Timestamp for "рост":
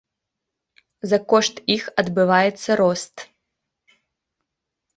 2.83-3.15